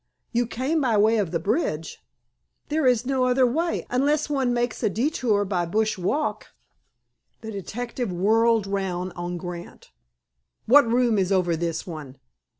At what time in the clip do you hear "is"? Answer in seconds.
2.87-3.05, 11.19-11.31